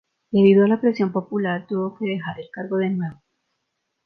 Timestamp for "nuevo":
2.89-3.21